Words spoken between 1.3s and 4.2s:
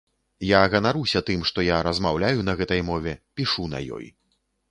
што я размаўляю на гэтай мове, пішу на ёй.